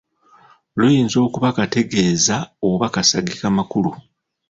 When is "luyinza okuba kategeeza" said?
0.77-2.35